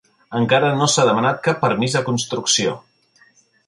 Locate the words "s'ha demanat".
0.93-1.39